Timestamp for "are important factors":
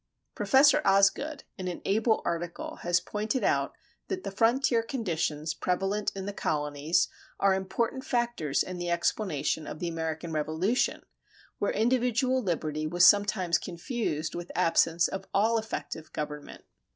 7.39-8.63